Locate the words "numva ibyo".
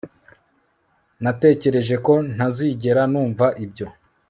3.11-3.87